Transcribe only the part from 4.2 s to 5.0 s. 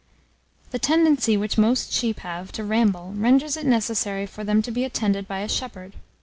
for them to be